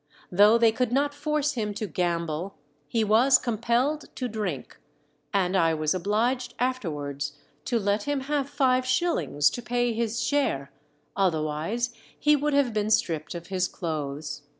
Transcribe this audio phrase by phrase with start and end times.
[0.31, 2.55] Though they could not force him to gamble,
[2.87, 4.79] he was compelled to drink,
[5.31, 7.33] and I was obliged afterwards
[7.65, 10.71] to let him have five shillings to pay his share,
[11.15, 14.41] otherwise he would have been stripped of his clothes."